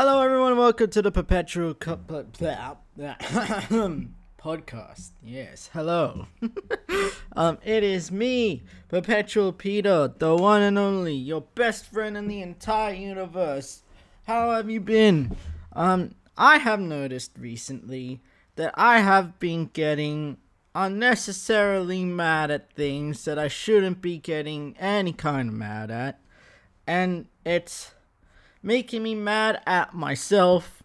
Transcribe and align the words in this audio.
Hello, 0.00 0.22
everyone. 0.22 0.56
Welcome 0.56 0.90
to 0.90 1.02
the 1.02 1.10
Perpetual 1.10 1.74
Co- 1.74 1.96
podcast. 4.38 5.10
Yes, 5.24 5.70
hello. 5.72 6.28
um, 7.36 7.58
it 7.64 7.82
is 7.82 8.12
me, 8.12 8.62
Perpetual 8.86 9.52
Peter, 9.52 10.14
the 10.16 10.36
one 10.36 10.62
and 10.62 10.78
only, 10.78 11.14
your 11.14 11.40
best 11.40 11.86
friend 11.86 12.16
in 12.16 12.28
the 12.28 12.40
entire 12.40 12.94
universe. 12.94 13.82
How 14.28 14.52
have 14.52 14.70
you 14.70 14.78
been? 14.78 15.36
Um, 15.72 16.14
I 16.36 16.58
have 16.58 16.78
noticed 16.78 17.32
recently 17.36 18.20
that 18.54 18.72
I 18.76 19.00
have 19.00 19.40
been 19.40 19.68
getting 19.72 20.36
unnecessarily 20.76 22.04
mad 22.04 22.52
at 22.52 22.72
things 22.72 23.24
that 23.24 23.36
I 23.36 23.48
shouldn't 23.48 24.00
be 24.00 24.18
getting 24.18 24.76
any 24.78 25.12
kind 25.12 25.48
of 25.48 25.56
mad 25.56 25.90
at, 25.90 26.20
and 26.86 27.26
it's 27.44 27.94
making 28.62 29.02
me 29.02 29.14
mad 29.14 29.60
at 29.66 29.94
myself. 29.94 30.82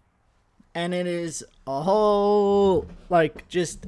And 0.75 0.93
it 0.93 1.05
is 1.05 1.45
a 1.68 1.81
whole 1.81 2.87
like 3.09 3.47
just 3.47 3.86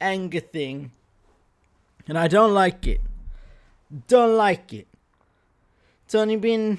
anger 0.00 0.40
thing. 0.40 0.92
And 2.06 2.18
i 2.18 2.28
don't 2.28 2.54
like 2.54 2.86
it. 2.86 3.00
Don't 4.06 4.36
like 4.36 4.72
it. 4.72 4.86
It's 6.04 6.14
only 6.14 6.36
been 6.36 6.78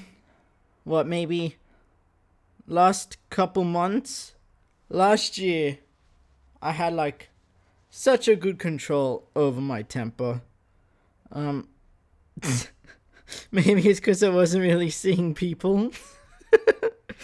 what 0.84 1.06
maybe 1.06 1.56
last 2.66 3.18
couple 3.28 3.64
months? 3.64 4.34
Last 4.88 5.38
year 5.38 5.78
i 6.62 6.72
had 6.72 6.92
like 6.92 7.30
such 7.90 8.28
a 8.28 8.36
good 8.36 8.58
control 8.58 9.28
over 9.34 9.60
my 9.60 9.82
temper. 9.82 10.42
Um 11.32 11.68
maybe 13.52 13.88
it's 13.88 14.00
because 14.00 14.22
i 14.22 14.28
wasn't 14.28 14.62
really 14.62 14.90
seeing 14.90 15.34
people 15.34 15.92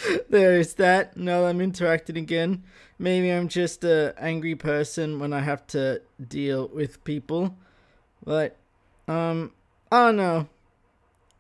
There's 0.31 0.75
that. 0.75 1.17
Now 1.17 1.47
I'm 1.47 1.61
interacting 1.61 2.17
again. 2.17 2.63
Maybe 2.99 3.31
I'm 3.31 3.49
just 3.49 3.85
a 3.85 4.15
angry 4.19 4.55
person 4.55 5.19
when 5.19 5.33
I 5.33 5.41
have 5.41 5.67
to 5.69 6.03
deal 6.29 6.69
with 6.69 7.03
people. 7.05 7.57
But 8.25 8.57
um 9.09 9.53
I 9.91 10.07
don't 10.07 10.17
know. 10.17 10.49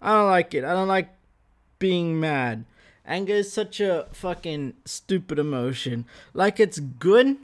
I 0.00 0.12
don't 0.14 0.30
like 0.30 0.54
it. 0.54 0.64
I 0.64 0.72
don't 0.72 0.88
like 0.88 1.10
being 1.78 2.20
mad. 2.20 2.64
Anger 3.06 3.34
is 3.34 3.52
such 3.52 3.80
a 3.80 4.06
fucking 4.12 4.74
stupid 4.84 5.38
emotion. 5.38 6.06
Like 6.34 6.58
it's 6.58 6.78
good 6.80 7.36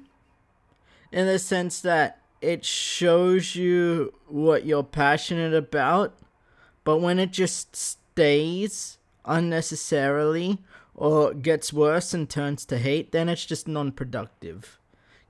in 1.12 1.26
the 1.26 1.38
sense 1.38 1.80
that 1.80 2.18
it 2.40 2.64
shows 2.64 3.54
you 3.54 4.12
what 4.26 4.66
you're 4.66 4.82
passionate 4.82 5.54
about, 5.54 6.18
but 6.82 6.98
when 6.98 7.20
it 7.20 7.30
just 7.30 7.76
stays 7.76 8.98
unnecessarily 9.24 10.58
or 10.94 11.32
gets 11.34 11.72
worse 11.72 12.12
and 12.14 12.28
turns 12.28 12.64
to 12.66 12.78
hate, 12.78 13.12
then 13.12 13.28
it's 13.28 13.46
just 13.46 13.68
non 13.68 13.92
productive. 13.92 14.78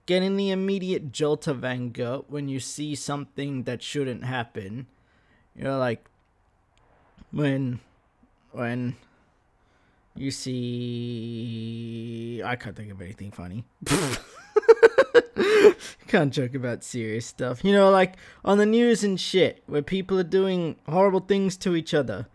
Getting 0.06 0.36
the 0.36 0.50
immediate 0.50 1.12
jolt 1.12 1.46
of 1.46 1.64
anger 1.64 2.22
when 2.28 2.48
you 2.48 2.58
see 2.58 2.94
something 2.96 3.62
that 3.64 3.82
shouldn't 3.82 4.24
happen, 4.24 4.86
you 5.54 5.64
know, 5.64 5.78
like 5.78 6.08
when, 7.30 7.80
when 8.50 8.96
you 10.16 10.30
see. 10.30 11.62
I 12.44 12.56
can't 12.56 12.76
think 12.76 12.90
of 12.90 13.00
anything 13.00 13.30
funny. 13.30 13.64
Can't 16.08 16.32
joke 16.32 16.54
about 16.54 16.82
serious 16.84 17.24
stuff. 17.24 17.64
You 17.64 17.72
know, 17.72 17.90
like 17.90 18.16
on 18.44 18.58
the 18.58 18.66
news 18.66 19.02
and 19.02 19.18
shit, 19.18 19.62
where 19.66 19.80
people 19.82 20.18
are 20.18 20.24
doing 20.24 20.76
horrible 20.88 21.20
things 21.20 21.56
to 21.58 21.74
each 21.74 21.94
other 21.94 22.26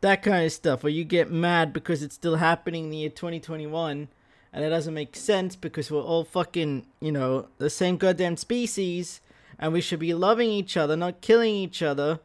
that 0.00 0.22
kind 0.22 0.44
of 0.44 0.52
stuff 0.52 0.82
where 0.82 0.92
you 0.92 1.04
get 1.04 1.30
mad 1.30 1.72
because 1.72 2.02
it's 2.02 2.14
still 2.14 2.36
happening 2.36 2.84
in 2.84 2.90
the 2.90 2.96
year 2.98 3.10
2021 3.10 4.08
and 4.52 4.64
it 4.64 4.68
doesn't 4.68 4.94
make 4.94 5.16
sense 5.16 5.56
because 5.56 5.90
we're 5.90 6.00
all 6.00 6.24
fucking, 6.24 6.86
you 7.00 7.12
know, 7.12 7.48
the 7.58 7.70
same 7.70 7.96
goddamn 7.96 8.36
species 8.36 9.20
and 9.58 9.72
we 9.72 9.80
should 9.80 9.98
be 9.98 10.14
loving 10.14 10.50
each 10.50 10.76
other, 10.76 10.96
not 10.96 11.20
killing 11.20 11.54
each 11.54 11.82
other. 11.82 12.20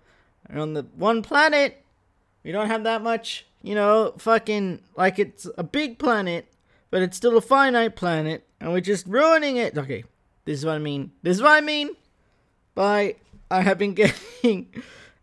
And 0.49 0.59
on 0.59 0.73
the 0.73 0.83
one 0.95 1.21
planet, 1.21 1.83
we 2.43 2.51
don't 2.51 2.67
have 2.67 2.83
that 2.83 3.01
much, 3.01 3.45
you 3.61 3.75
know, 3.75 4.13
fucking 4.17 4.81
like 4.95 5.19
it's 5.19 5.47
a 5.57 5.63
big 5.63 5.97
planet, 5.99 6.47
but 6.89 7.01
it's 7.01 7.17
still 7.17 7.37
a 7.37 7.41
finite 7.41 7.95
planet 7.95 8.45
and 8.59 8.71
we're 8.71 8.81
just 8.81 9.07
ruining 9.07 9.57
it. 9.57 9.77
Okay, 9.77 10.03
this 10.45 10.59
is 10.59 10.65
what 10.65 10.75
I 10.75 10.79
mean. 10.79 11.11
This 11.23 11.37
is 11.37 11.43
what 11.43 11.53
I 11.53 11.61
mean 11.61 11.89
by 12.75 13.15
I 13.49 13.61
have 13.61 13.77
been 13.77 13.93
getting 14.41 14.67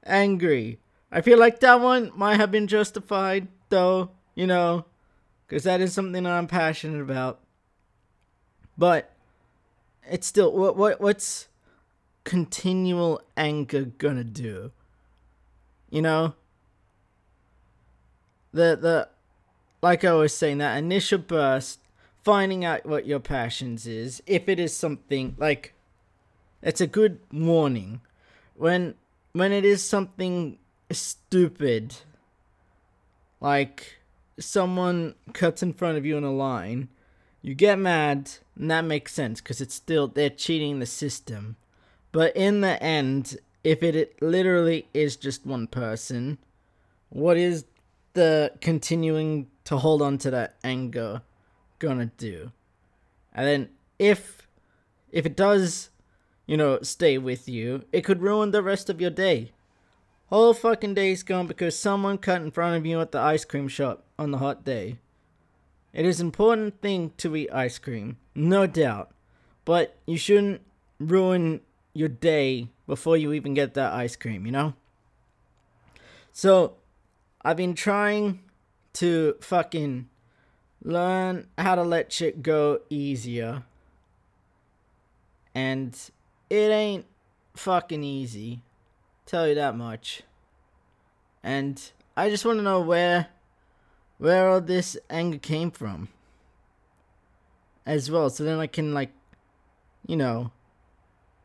angry 0.05 0.79
I 1.11 1.21
feel 1.23 1.39
like 1.39 1.61
that 1.61 1.81
one 1.81 2.13
might 2.15 2.37
have 2.37 2.51
been 2.51 2.67
justified, 2.67 3.49
though, 3.71 4.11
you 4.35 4.47
know, 4.47 4.85
because 5.47 5.65
that 5.65 5.81
is 5.81 5.93
something 5.93 6.23
that 6.23 6.33
I'm 6.33 6.47
passionate 6.47 7.01
about. 7.01 7.41
But 8.77 9.13
it's 10.09 10.27
still 10.27 10.53
what 10.53 10.77
what 10.77 11.01
what's 11.01 11.49
continual 12.25 13.23
anger 13.37 13.85
gonna 13.85 14.25
do? 14.25 14.71
You 15.91 16.03
know, 16.03 16.35
the 18.53 18.77
the 18.81 19.09
like 19.83 20.05
I 20.05 20.13
was 20.13 20.35
saying 20.35 20.59
that 20.59 20.77
initial 20.77 21.19
burst, 21.19 21.81
finding 22.23 22.65
out 22.65 22.85
what 22.85 23.07
your 23.07 23.21
passions 23.21 23.87
is, 23.87 24.23
if 24.27 24.49
it 24.49 24.61
is 24.61 24.77
something 24.77 25.35
like, 25.39 25.73
it's 26.63 26.81
a 26.81 26.87
good 26.87 27.21
warning. 27.33 28.01
When 28.55 28.95
when 29.33 29.53
it 29.53 29.65
is 29.65 29.83
something 29.83 30.59
stupid. 30.91 31.97
Like 33.41 33.99
someone 34.39 35.15
cuts 35.33 35.63
in 35.63 35.73
front 35.73 35.99
of 35.99 36.07
you 36.07 36.17
in 36.17 36.25
a 36.25 36.33
line, 36.33 36.89
you 37.43 37.55
get 37.55 37.79
mad, 37.79 38.31
and 38.57 38.71
that 38.71 38.85
makes 38.85 39.15
sense 39.15 39.41
because 39.41 39.61
it's 39.61 39.75
still 39.75 40.09
they're 40.09 40.31
cheating 40.31 40.79
the 40.79 40.87
system. 40.87 41.57
But 42.11 42.37
in 42.37 42.63
the 42.63 42.83
end, 42.83 43.37
if 43.63 43.83
it, 43.83 43.95
it 43.95 44.23
literally 44.23 44.89
is 44.95 45.17
just 45.17 45.47
one 45.47 45.67
person, 45.67 46.39
what 47.11 47.37
is 47.37 47.65
the 48.15 48.53
continuing 48.61 49.49
to 49.65 49.77
hold 49.77 50.03
on 50.03 50.19
to 50.19 50.31
that 50.31 50.57
anger 50.65 51.23
gonna 51.79 52.11
do? 52.17 52.53
And 53.33 53.47
then 53.47 53.69
if 53.99 54.49
if 55.13 55.27
it 55.27 55.37
does, 55.37 55.91
you 56.47 56.57
know, 56.57 56.81
stay 56.83 57.19
with 57.19 57.49
you, 57.49 57.85
it 57.93 58.03
could 58.03 58.23
ruin 58.23 58.51
the 58.51 58.63
rest 58.63 58.91
of 58.91 59.01
your 59.01 59.11
day. 59.11 59.53
Whole 60.29 60.53
fucking 60.53 60.93
day's 60.93 61.23
gone 61.23 61.47
because 61.47 61.79
someone 61.79 62.19
cut 62.19 62.43
in 62.43 62.51
front 62.51 62.77
of 62.77 62.85
you 62.85 63.01
at 63.01 63.13
the 63.13 63.19
ice 63.19 63.47
cream 63.47 63.67
shop 63.67 64.05
on 64.19 64.31
the 64.31 64.39
hot 64.39 64.63
day. 64.63 64.99
It 65.95 66.05
is 66.05 66.21
an 66.21 66.27
important 66.27 66.83
thing 66.83 67.13
to 67.17 67.35
eat 67.35 67.51
ice 67.51 67.79
cream, 67.79 68.19
no 68.35 68.67
doubt. 68.67 69.11
But 69.65 69.97
you 70.07 70.19
shouldn't 70.19 70.61
ruin 70.99 71.61
your 71.95 72.11
day 72.11 72.69
before 72.87 73.17
you 73.17 73.33
even 73.33 73.55
get 73.55 73.73
that 73.75 73.95
ice 73.95 74.17
cream, 74.17 74.45
you 74.45 74.53
know? 74.53 74.75
So, 76.31 76.75
I've 77.43 77.57
been 77.57 77.75
trying 77.75 78.41
to 78.95 79.37
fucking 79.41 80.11
learn 80.83 81.47
how 81.57 81.75
to 81.75 81.83
let 81.83 82.13
shit 82.13 82.43
go 82.43 82.81
easier. 82.91 83.63
And 85.55 85.99
it 86.51 86.71
ain't 86.71 87.07
fucking 87.55 88.05
easy. 88.05 88.61
Tell 89.29 89.47
you 89.47 89.57
that 89.57 89.77
much. 89.77 90.23
And 91.43 91.79
I 92.17 92.31
just 92.31 92.47
want 92.47 92.61
to 92.61 92.63
know 92.63 92.81
where 92.81 93.27
where 94.17 94.49
all 94.49 94.63
this 94.63 94.97
anger 95.11 95.37
came 95.37 95.71
from. 95.71 96.09
As 97.85 98.11
well, 98.11 98.31
so 98.31 98.43
then 98.43 98.59
I 98.59 98.67
can 98.67 98.95
like 98.95 99.11
you 100.07 100.17
know 100.17 100.51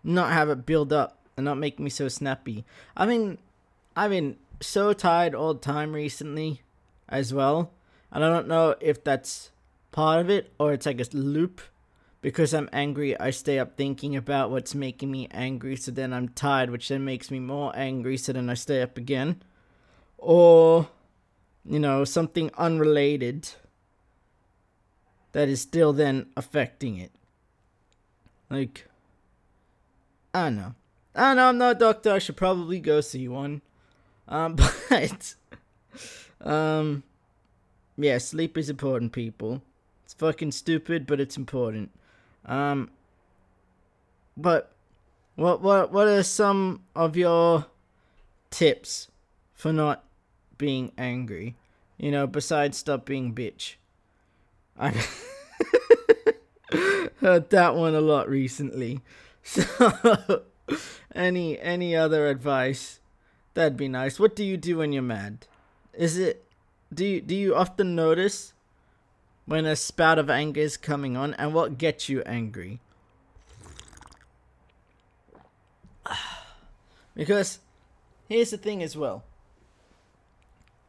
not 0.01 0.31
have 0.31 0.49
it 0.49 0.65
build 0.65 0.93
up 0.93 1.19
and 1.35 1.43
not 1.43 1.57
make 1.57 1.77
me 1.77 1.89
so 1.89 2.07
snappy. 2.07 2.63
I 2.95 3.05
mean 3.05 3.37
I've 3.97 4.11
been 4.11 4.37
so 4.61 4.93
tired 4.93 5.35
all 5.35 5.53
the 5.53 5.59
time 5.59 5.91
recently 5.91 6.61
as 7.09 7.33
well. 7.33 7.73
And 8.13 8.23
I 8.23 8.29
don't 8.29 8.47
know 8.47 8.75
if 8.79 9.03
that's 9.03 9.51
part 9.91 10.21
of 10.21 10.29
it 10.29 10.53
or 10.57 10.71
it's 10.71 10.85
like 10.85 11.01
a 11.01 11.05
loop 11.11 11.59
because 12.23 12.53
I'm 12.53 12.69
angry, 12.71 13.19
I 13.19 13.31
stay 13.31 13.59
up 13.59 13.75
thinking 13.75 14.15
about 14.15 14.49
what's 14.49 14.73
making 14.73 15.11
me 15.11 15.27
angry, 15.31 15.75
so 15.75 15.91
then 15.91 16.13
I'm 16.13 16.29
tired, 16.29 16.69
which 16.69 16.87
then 16.87 17.03
makes 17.03 17.29
me 17.29 17.41
more 17.41 17.73
angry, 17.75 18.15
so 18.15 18.31
then 18.31 18.49
I 18.49 18.53
stay 18.53 18.81
up 18.81 18.97
again. 18.97 19.43
Or, 20.17 20.87
you 21.65 21.79
know, 21.79 22.05
something 22.05 22.49
unrelated 22.57 23.49
that 25.33 25.49
is 25.49 25.59
still 25.59 25.91
then 25.91 26.27
affecting 26.37 26.97
it. 26.97 27.11
Like, 28.49 28.87
I 30.33 30.43
don't 30.43 30.55
know. 30.55 30.75
I 31.13 31.21
don't 31.21 31.35
know, 31.35 31.49
I'm 31.49 31.57
not 31.57 31.75
a 31.75 31.79
doctor, 31.79 32.13
I 32.13 32.19
should 32.19 32.37
probably 32.37 32.79
go 32.79 33.01
see 33.01 33.27
one. 33.27 33.61
Um, 34.29 34.55
but, 34.89 35.35
um, 36.39 37.03
yeah, 37.97 38.17
sleep 38.17 38.57
is 38.57 38.69
important, 38.69 39.11
people. 39.11 39.61
It's 40.05 40.13
fucking 40.13 40.53
stupid, 40.53 41.05
but 41.05 41.19
it's 41.19 41.35
important. 41.35 41.91
Um, 42.45 42.89
but 44.35 44.71
what 45.35 45.61
what 45.61 45.91
what 45.91 46.07
are 46.07 46.23
some 46.23 46.81
of 46.95 47.15
your 47.15 47.67
tips 48.51 49.09
for 49.53 49.73
not 49.73 50.03
being 50.57 50.91
angry? 50.97 51.55
You 51.97 52.11
know, 52.11 52.27
besides 52.27 52.77
stop 52.77 53.05
being 53.05 53.33
bitch. 53.33 53.75
I've 54.77 54.95
heard 57.19 57.49
that 57.51 57.75
one 57.75 57.95
a 57.95 58.01
lot 58.01 58.29
recently. 58.29 59.01
So, 59.45 60.43
any 61.13 61.59
any 61.59 61.97
other 61.97 62.29
advice? 62.29 63.01
That'd 63.55 63.75
be 63.75 63.89
nice. 63.89 64.17
What 64.17 64.37
do 64.37 64.43
you 64.45 64.55
do 64.55 64.77
when 64.77 64.93
you're 64.93 65.03
mad? 65.03 65.47
Is 65.93 66.17
it 66.17 66.45
do 66.93 67.05
you 67.05 67.19
do 67.19 67.35
you 67.35 67.53
often 67.53 67.93
notice 67.93 68.52
when 69.45 69.65
a 69.65 69.75
spout 69.75 70.17
of 70.17 70.29
anger 70.29 70.61
is 70.61 70.77
coming 70.77 71.17
on 71.17 71.33
and 71.35 71.53
what 71.53 71.77
gets 71.77 72.07
you 72.09 72.21
angry? 72.23 72.79
because 77.15 77.59
here's 78.27 78.51
the 78.51 78.57
thing 78.57 78.81
as 78.81 78.95
well. 78.95 79.23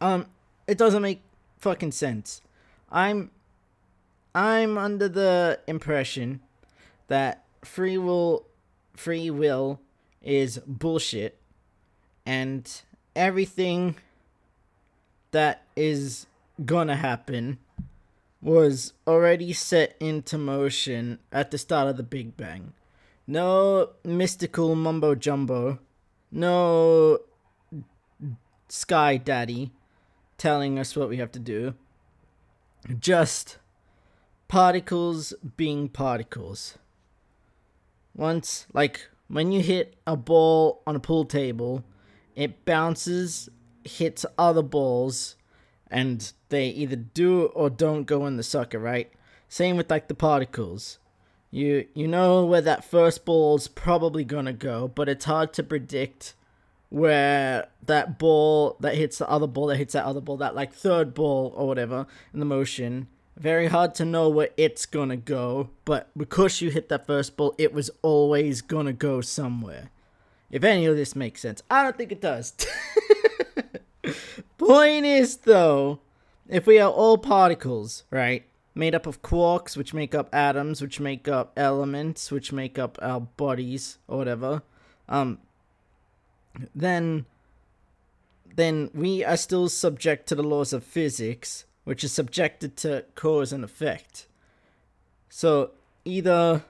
Um 0.00 0.26
it 0.66 0.78
doesn't 0.78 1.02
make 1.02 1.20
fucking 1.58 1.92
sense. 1.92 2.40
I'm 2.90 3.30
I'm 4.34 4.78
under 4.78 5.08
the 5.08 5.60
impression 5.66 6.40
that 7.08 7.44
free 7.62 7.98
will 7.98 8.46
free 8.94 9.30
will 9.30 9.80
is 10.22 10.58
bullshit 10.66 11.38
and 12.24 12.82
everything 13.14 13.96
that 15.32 15.62
is 15.76 16.26
gonna 16.64 16.96
happen 16.96 17.58
was 18.44 18.92
already 19.06 19.54
set 19.54 19.96
into 19.98 20.36
motion 20.36 21.18
at 21.32 21.50
the 21.50 21.56
start 21.56 21.88
of 21.88 21.96
the 21.96 22.02
Big 22.02 22.36
Bang. 22.36 22.74
No 23.26 23.92
mystical 24.04 24.74
mumbo 24.74 25.14
jumbo, 25.14 25.78
no 26.30 27.20
sky 28.68 29.16
daddy 29.16 29.72
telling 30.36 30.78
us 30.78 30.94
what 30.94 31.08
we 31.08 31.16
have 31.16 31.32
to 31.32 31.38
do. 31.38 31.72
Just 32.98 33.56
particles 34.46 35.32
being 35.56 35.88
particles. 35.88 36.76
Once, 38.14 38.66
like, 38.74 39.08
when 39.28 39.52
you 39.52 39.62
hit 39.62 39.96
a 40.06 40.16
ball 40.16 40.82
on 40.86 40.94
a 40.94 41.00
pool 41.00 41.24
table, 41.24 41.82
it 42.36 42.66
bounces, 42.66 43.48
hits 43.84 44.26
other 44.36 44.62
balls, 44.62 45.36
and 45.94 46.32
they 46.48 46.66
either 46.70 46.96
do 46.96 47.44
or 47.54 47.70
don't 47.70 48.02
go 48.02 48.26
in 48.26 48.36
the 48.36 48.42
sucker, 48.42 48.80
right? 48.80 49.12
Same 49.48 49.76
with 49.76 49.88
like 49.88 50.08
the 50.08 50.14
particles. 50.14 50.98
You 51.52 51.86
you 51.94 52.08
know 52.08 52.44
where 52.44 52.60
that 52.60 52.84
first 52.84 53.24
ball's 53.24 53.68
probably 53.68 54.24
gonna 54.24 54.52
go, 54.52 54.88
but 54.88 55.08
it's 55.08 55.24
hard 55.24 55.52
to 55.52 55.62
predict 55.62 56.34
where 56.90 57.68
that 57.86 58.18
ball 58.18 58.76
that 58.80 58.96
hits 58.96 59.18
the 59.18 59.30
other 59.30 59.46
ball 59.46 59.68
that 59.68 59.76
hits 59.76 59.92
that 59.92 60.04
other 60.04 60.20
ball, 60.20 60.36
that 60.38 60.56
like 60.56 60.72
third 60.74 61.14
ball 61.14 61.54
or 61.56 61.68
whatever 61.68 62.06
in 62.32 62.40
the 62.40 62.44
motion. 62.44 63.06
Very 63.36 63.68
hard 63.68 63.94
to 63.96 64.04
know 64.04 64.28
where 64.28 64.50
it's 64.56 64.86
gonna 64.86 65.16
go, 65.16 65.70
but 65.84 66.10
because 66.16 66.60
you 66.60 66.70
hit 66.70 66.88
that 66.88 67.06
first 67.06 67.36
ball, 67.36 67.54
it 67.56 67.72
was 67.72 67.88
always 68.02 68.62
gonna 68.62 68.92
go 68.92 69.20
somewhere. 69.20 69.90
If 70.50 70.64
any 70.64 70.86
of 70.86 70.96
this 70.96 71.14
makes 71.14 71.40
sense, 71.40 71.62
I 71.70 71.84
don't 71.84 71.96
think 71.96 72.10
it 72.10 72.20
does. 72.20 72.52
Point 74.58 75.06
is, 75.06 75.36
though, 75.38 76.00
if 76.48 76.66
we 76.66 76.78
are 76.78 76.90
all 76.90 77.18
particles, 77.18 78.04
right, 78.10 78.44
made 78.74 78.94
up 78.94 79.06
of 79.06 79.22
quarks, 79.22 79.76
which 79.76 79.94
make 79.94 80.14
up 80.14 80.28
atoms, 80.34 80.80
which 80.80 81.00
make 81.00 81.28
up 81.28 81.52
elements, 81.56 82.30
which 82.30 82.52
make 82.52 82.78
up 82.78 82.98
our 83.00 83.20
bodies 83.20 83.98
or 84.08 84.18
whatever, 84.18 84.62
um, 85.08 85.38
then 86.74 87.26
then 88.56 88.88
we 88.94 89.24
are 89.24 89.36
still 89.36 89.68
subject 89.68 90.28
to 90.28 90.34
the 90.36 90.42
laws 90.42 90.72
of 90.72 90.84
physics, 90.84 91.64
which 91.82 92.04
is 92.04 92.12
subjected 92.12 92.76
to 92.76 93.04
cause 93.16 93.52
and 93.52 93.64
effect. 93.64 94.28
So 95.28 95.72
either 96.04 96.62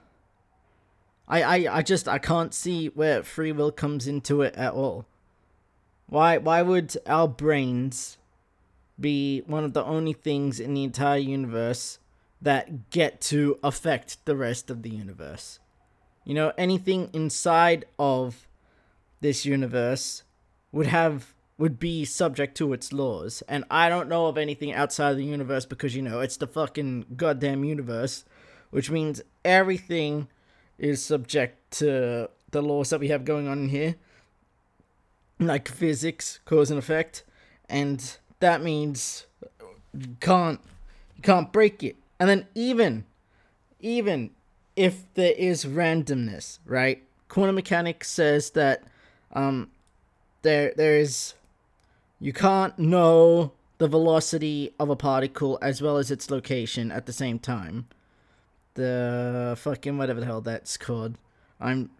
I, 1.27 1.43
I 1.43 1.77
I 1.77 1.81
just 1.81 2.07
I 2.07 2.17
can't 2.17 2.53
see 2.53 2.87
where 2.87 3.23
free 3.23 3.51
will 3.51 3.71
comes 3.71 4.07
into 4.07 4.41
it 4.41 4.55
at 4.55 4.73
all. 4.73 5.05
Why 6.07 6.37
why 6.37 6.61
would 6.61 6.95
our 7.07 7.27
brains 7.27 8.17
be 8.99 9.41
one 9.45 9.63
of 9.63 9.73
the 9.73 9.83
only 9.83 10.13
things 10.13 10.59
in 10.59 10.73
the 10.73 10.83
entire 10.83 11.17
universe 11.17 11.99
that 12.41 12.89
get 12.89 13.21
to 13.21 13.59
affect 13.63 14.23
the 14.25 14.35
rest 14.35 14.69
of 14.69 14.83
the 14.83 14.89
universe? 14.89 15.59
You 16.23 16.33
know, 16.33 16.53
anything 16.57 17.09
inside 17.13 17.85
of 17.97 18.47
this 19.21 19.45
universe 19.45 20.23
would 20.71 20.87
have 20.87 21.33
would 21.57 21.79
be 21.79 22.03
subject 22.05 22.55
to 22.57 22.73
its 22.73 22.91
laws. 22.91 23.41
And 23.47 23.63
I 23.71 23.89
don't 23.89 24.09
know 24.09 24.27
of 24.27 24.37
anything 24.37 24.73
outside 24.73 25.11
of 25.11 25.17
the 25.17 25.23
universe 25.23 25.65
because 25.65 25.95
you 25.95 26.01
know, 26.01 26.19
it's 26.19 26.37
the 26.37 26.47
fucking 26.47 27.05
goddamn 27.15 27.63
universe, 27.63 28.25
which 28.71 28.91
means 28.91 29.21
everything 29.43 30.27
is 30.77 31.03
subject 31.03 31.71
to 31.79 32.29
the 32.51 32.61
laws 32.61 32.89
that 32.89 32.99
we 32.99 33.07
have 33.07 33.25
going 33.25 33.47
on 33.47 33.69
here 33.69 33.95
like 35.39 35.67
physics, 35.67 36.39
cause 36.45 36.69
and 36.69 36.79
effect, 36.79 37.23
and 37.69 38.17
that 38.39 38.61
means 38.61 39.25
you 39.93 40.15
can't 40.19 40.59
you 41.15 41.21
can't 41.21 41.51
break 41.51 41.83
it. 41.83 41.95
And 42.19 42.29
then 42.29 42.47
even 42.55 43.05
even 43.79 44.31
if 44.75 45.03
there 45.13 45.33
is 45.37 45.65
randomness, 45.65 46.59
right? 46.65 47.03
Quantum 47.27 47.55
mechanics 47.55 48.09
says 48.09 48.51
that 48.51 48.83
um 49.33 49.71
there 50.41 50.73
there 50.75 50.97
is 50.97 51.33
you 52.19 52.33
can't 52.33 52.77
know 52.79 53.51
the 53.77 53.87
velocity 53.87 54.73
of 54.79 54.89
a 54.89 54.95
particle 54.95 55.59
as 55.61 55.81
well 55.81 55.97
as 55.97 56.09
its 56.09 56.31
location 56.31 56.91
at 56.91 57.05
the 57.05 57.13
same 57.13 57.39
time. 57.39 57.87
The 58.75 59.55
fucking 59.59 59.97
whatever 59.97 60.19
the 60.19 60.25
hell 60.25 60.41
that's 60.41 60.77
called. 60.77 61.17
I'm 61.59 61.89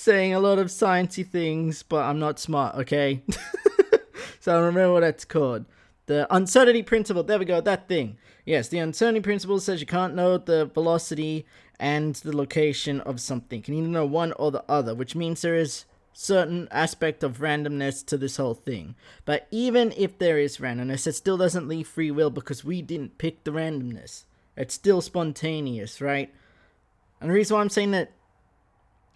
saying 0.00 0.32
a 0.32 0.40
lot 0.40 0.58
of 0.58 0.68
sciencey 0.68 1.26
things, 1.26 1.82
but 1.82 2.04
I'm 2.04 2.18
not 2.18 2.38
smart, 2.38 2.74
okay? 2.76 3.22
so 4.40 4.52
I 4.52 4.56
don't 4.56 4.64
remember 4.64 4.94
what 4.94 5.00
that's 5.00 5.26
called. 5.26 5.66
The 6.06 6.26
uncertainty 6.34 6.82
principle. 6.82 7.22
There 7.22 7.38
we 7.38 7.44
go, 7.44 7.60
that 7.60 7.86
thing. 7.86 8.16
Yes, 8.46 8.68
the 8.68 8.78
uncertainty 8.78 9.20
principle 9.20 9.60
says 9.60 9.80
you 9.80 9.86
can't 9.86 10.14
know 10.14 10.38
the 10.38 10.64
velocity 10.64 11.46
and 11.78 12.14
the 12.16 12.34
location 12.34 13.00
of 13.02 13.20
something. 13.20 13.62
You 13.66 13.74
need 13.74 13.90
know 13.90 14.06
one 14.06 14.32
or 14.32 14.50
the 14.50 14.64
other, 14.68 14.94
which 14.94 15.14
means 15.14 15.42
there 15.42 15.54
is 15.54 15.84
certain 16.12 16.66
aspect 16.70 17.22
of 17.22 17.38
randomness 17.38 18.04
to 18.06 18.16
this 18.16 18.38
whole 18.38 18.54
thing. 18.54 18.94
But 19.24 19.46
even 19.50 19.92
if 19.96 20.18
there 20.18 20.38
is 20.38 20.56
randomness, 20.56 21.06
it 21.06 21.14
still 21.14 21.36
doesn't 21.36 21.68
leave 21.68 21.86
free 21.86 22.10
will 22.10 22.30
because 22.30 22.64
we 22.64 22.80
didn't 22.80 23.18
pick 23.18 23.44
the 23.44 23.52
randomness. 23.52 24.24
It's 24.56 24.74
still 24.74 25.00
spontaneous, 25.02 26.00
right? 26.00 26.32
And 27.20 27.30
the 27.30 27.34
reason 27.34 27.54
why 27.54 27.60
I'm 27.60 27.68
saying 27.68 27.90
that 27.92 28.12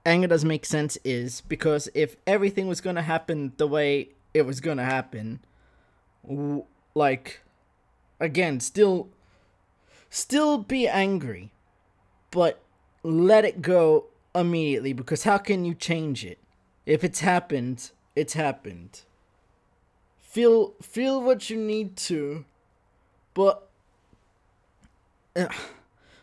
anger 0.07 0.27
doesn't 0.27 0.49
make 0.49 0.67
sense 0.67 0.99
is 1.05 1.41
because 1.43 1.89
if 1.95 2.17
everything 2.27 2.67
was 2.67 2.81
going 2.81 2.97
to 2.97 3.03
happen 3.03 3.53
the 3.57 3.67
way 3.67 4.11
it 4.33 4.43
was 4.43 4.61
going 4.61 4.77
to 4.77 4.85
happen 4.85 5.41
w- 6.27 6.65
like 6.95 7.41
again 8.21 8.61
still 8.61 9.09
still 10.11 10.59
be 10.59 10.87
angry 10.87 11.51
but 12.31 12.61
let 13.03 13.45
it 13.45 13.63
go 13.63 14.07
immediately 14.35 14.93
because 14.93 15.25
how 15.25 15.39
can 15.39 15.65
you 15.65 15.75
change 15.75 16.25
it? 16.25 16.39
If 16.87 17.05
it's 17.05 17.21
happened 17.21 17.91
it's 18.17 18.35
happened. 18.35 19.03
Feel 20.21 20.75
feel 20.83 21.23
what 21.23 21.49
you 21.49 21.57
need 21.57 21.97
to 21.97 22.45
but 23.33 23.69
uh, 25.37 25.47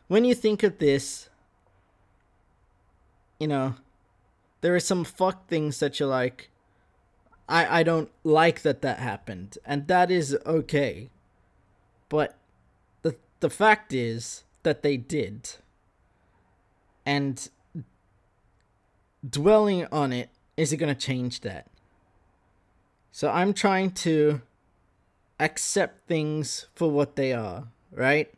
when 0.08 0.24
you 0.24 0.34
think 0.34 0.64
of 0.64 0.78
this 0.78 1.30
you 3.42 3.48
know, 3.48 3.74
there 4.62 4.76
are 4.76 4.80
some 4.80 5.04
fuck 5.04 5.48
things 5.48 5.80
that 5.80 6.00
you're 6.00 6.08
like, 6.08 6.52
I 7.50 7.80
I 7.80 7.84
don't 7.84 8.12
like 8.24 8.62
that 8.62 8.84
that 8.84 9.00
happened, 9.00 9.58
and 9.66 9.88
that 9.88 10.12
is 10.12 10.38
okay. 10.46 11.10
But 12.08 12.38
the 13.02 13.16
the 13.40 13.50
fact 13.50 13.94
is 13.94 14.44
that 14.62 14.84
they 14.84 14.96
did. 14.96 15.56
And 17.04 17.50
dwelling 19.28 19.88
on 19.92 20.14
it 20.14 20.30
isn't 20.56 20.78
going 20.78 20.94
to 20.94 21.02
change 21.08 21.42
that. 21.42 21.66
So 23.12 23.32
I'm 23.32 23.56
trying 23.56 23.90
to 24.06 24.42
accept 25.40 26.08
things 26.08 26.68
for 26.76 26.92
what 26.92 27.16
they 27.16 27.34
are, 27.34 27.70
right? 27.92 28.32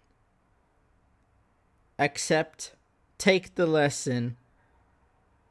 Accept, 1.99 2.71
take 3.17 3.55
the 3.55 3.65
lesson, 3.65 4.37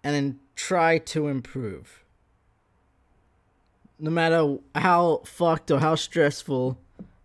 and 0.02 0.14
then 0.14 0.40
try 0.56 0.98
to 0.98 1.28
improve. 1.28 2.04
No 3.98 4.10
matter 4.10 4.58
how 4.74 5.22
fucked 5.24 5.70
or 5.70 5.78
how 5.78 5.94
stressful, 5.94 6.78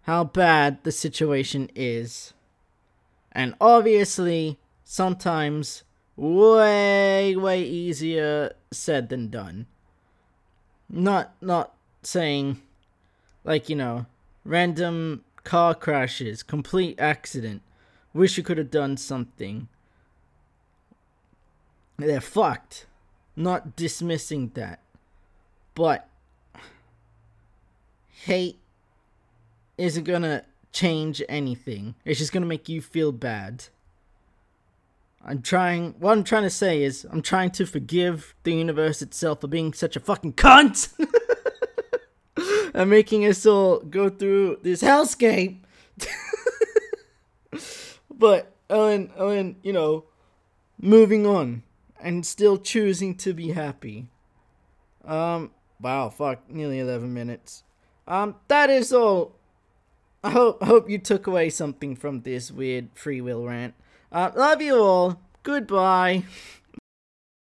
how 0.03 0.23
bad 0.23 0.83
the 0.83 0.91
situation 0.91 1.69
is. 1.75 2.33
And 3.31 3.55
obviously, 3.59 4.57
sometimes 4.83 5.83
way 6.15 7.35
way 7.35 7.61
easier 7.63 8.53
said 8.71 9.09
than 9.09 9.29
done. 9.29 9.67
Not 10.89 11.35
not 11.41 11.75
saying 12.03 12.61
like, 13.43 13.69
you 13.69 13.75
know, 13.75 14.05
random 14.43 15.23
car 15.43 15.73
crashes, 15.73 16.43
complete 16.43 16.99
accident. 16.99 17.61
Wish 18.13 18.37
you 18.37 18.43
could 18.43 18.57
have 18.57 18.69
done 18.69 18.97
something. 18.97 19.69
They're 21.97 22.21
fucked. 22.21 22.85
Not 23.35 23.75
dismissing 23.75 24.51
that. 24.53 24.79
But 25.73 26.07
hate 28.23 28.59
isn't 29.77 30.03
gonna 30.03 30.43
change 30.71 31.21
anything. 31.29 31.95
It's 32.05 32.19
just 32.19 32.31
gonna 32.31 32.45
make 32.45 32.69
you 32.69 32.81
feel 32.81 33.11
bad. 33.11 33.65
I'm 35.23 35.41
trying. 35.41 35.95
What 35.99 36.13
I'm 36.13 36.23
trying 36.23 36.43
to 36.43 36.49
say 36.49 36.83
is, 36.83 37.05
I'm 37.11 37.21
trying 37.21 37.51
to 37.51 37.65
forgive 37.65 38.33
the 38.43 38.53
universe 38.53 39.01
itself 39.01 39.41
for 39.41 39.47
being 39.47 39.73
such 39.73 39.95
a 39.95 39.99
fucking 39.99 40.33
cunt 40.33 40.89
and 42.73 42.89
making 42.89 43.25
us 43.25 43.45
all 43.45 43.79
go 43.79 44.09
through 44.09 44.59
this 44.63 44.81
hellscape. 44.81 45.57
but 48.09 48.53
Ellen, 48.69 49.11
Ellen, 49.17 49.57
you 49.63 49.73
know, 49.73 50.05
moving 50.79 51.25
on 51.25 51.63
and 52.01 52.25
still 52.25 52.57
choosing 52.57 53.15
to 53.15 53.33
be 53.33 53.51
happy. 53.51 54.07
Um, 55.05 55.51
wow, 55.81 56.09
fuck, 56.09 56.49
nearly 56.49 56.79
11 56.79 57.13
minutes. 57.13 57.63
Um, 58.07 58.35
that 58.47 58.69
is 58.69 58.93
all. 58.93 59.35
I 60.23 60.31
hope, 60.31 60.63
hope 60.63 60.89
you 60.89 60.97
took 60.97 61.27
away 61.27 61.49
something 61.49 61.95
from 61.95 62.21
this 62.21 62.51
weird 62.51 62.89
free 62.95 63.21
will 63.21 63.45
rant. 63.45 63.75
Uh, 64.11 64.31
love 64.35 64.61
you 64.61 64.81
all. 64.81 65.21
Goodbye. 65.43 66.23